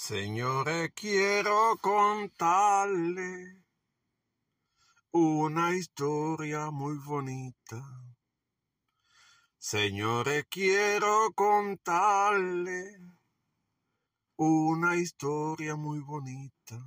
Señores, 0.00 0.92
quiero 0.94 1.76
contarle 1.82 3.64
una 5.10 5.74
historia 5.74 6.70
muy 6.70 6.96
bonita. 6.98 7.82
Señores, 9.58 10.46
quiero 10.48 11.32
contarle 11.34 12.84
una 14.36 14.94
historia 14.94 15.74
muy 15.74 15.98
bonita. 15.98 16.78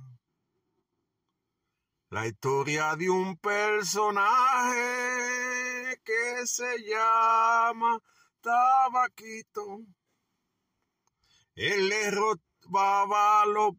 La 2.08 2.26
historia 2.26 2.96
de 2.96 3.10
un 3.10 3.36
personaje 3.36 4.80
que 6.02 6.46
se 6.46 6.78
llama 6.82 8.00
Tabaquito. 8.40 9.84
Él 11.54 11.90
le 11.90 12.10
robaba 12.72 13.42
a 13.42 13.46
los 13.46 13.74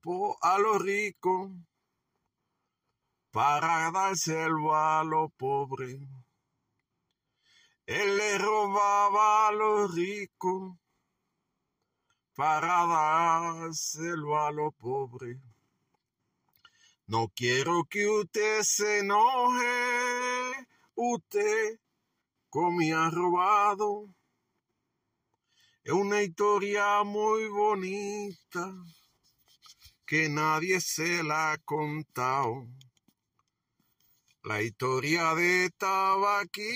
lo 0.60 0.78
ricos 0.78 1.52
para 3.32 3.90
dárselo 3.92 4.76
a 4.76 5.04
los 5.04 5.32
pobres. 5.34 6.00
Él 7.88 8.18
le 8.18 8.38
robaba 8.38 9.48
a 9.48 9.52
los 9.52 9.96
ricos 9.96 10.78
para 12.36 12.86
dárselo 12.86 14.38
a 14.40 14.52
los 14.52 14.74
pobres. 14.76 15.40
No 17.08 17.30
quiero 17.36 17.86
que 17.90 18.08
usted 18.08 18.62
se 18.62 19.00
enoje, 19.00 20.68
usted 20.94 21.80
comía 22.50 23.10
robado. 23.10 24.14
Es 25.86 25.92
una 25.92 26.22
historia 26.24 27.04
muy 27.04 27.50
bonita 27.50 28.74
que 30.06 30.30
nadie 30.30 30.80
se 30.80 31.22
la 31.24 31.52
ha 31.52 31.58
contado. 31.58 32.70
La 34.44 34.62
historia 34.62 35.36
de 35.36 35.70
Tabaquito. 35.78 36.70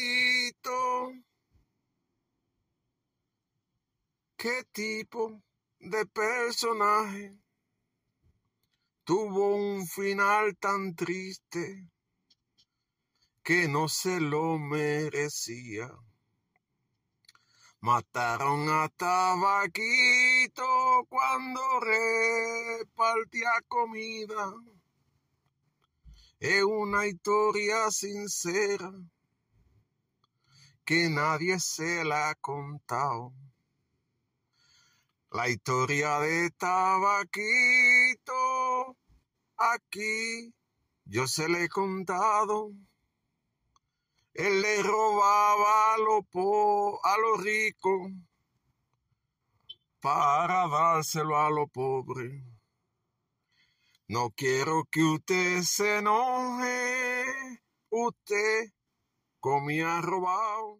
¿Qué 4.35 4.65
tipo 4.73 5.41
de 5.79 6.05
personaje 6.07 7.39
tuvo 9.05 9.55
un 9.55 9.87
final 9.87 10.57
tan 10.57 10.93
triste 10.95 11.87
que 13.41 13.69
no 13.69 13.87
se 13.87 14.19
lo 14.19 14.57
merecía? 14.57 15.97
Mataron 17.79 18.67
a 18.69 18.89
Tabaquito 18.89 20.65
cuando 21.07 21.61
repartía 21.79 23.51
comida. 23.67 24.53
Es 26.39 26.63
una 26.63 27.05
historia 27.05 27.91
sincera 27.91 28.91
que 30.85 31.09
nadie 31.09 31.59
se 31.59 32.03
la 32.03 32.29
ha 32.29 32.35
contado. 32.35 33.33
La 35.31 35.49
historia 35.49 36.19
de 36.19 36.49
Tabaquito, 36.51 37.35
aquí 39.57 40.53
yo 41.05 41.27
se 41.27 41.47
le 41.47 41.65
he 41.65 41.69
contado. 41.69 42.71
Él 44.33 44.61
le 44.61 44.81
robaba 44.83 45.93
a 45.95 45.97
los 45.97 46.25
a 47.03 47.17
los 47.17 47.43
ricos 47.43 48.11
para 50.01 50.67
dárselo 50.67 51.37
a 51.37 51.49
los 51.49 51.69
pobres. 51.71 52.43
No 54.07 54.31
quiero 54.31 54.85
que 54.91 55.03
usted 55.03 55.61
se 55.63 55.97
enoje, 55.97 57.61
usted 57.89 58.73
comía 59.39 60.01
robado. 60.01 60.75